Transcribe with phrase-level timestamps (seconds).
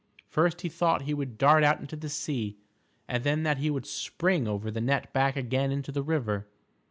[0.25, 2.57] First he thought he would dart out into the sea,
[3.07, 6.47] and then that he would spring over the net back again into the river.